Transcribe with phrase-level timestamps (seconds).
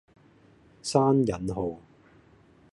[0.81, 1.77] 閂引號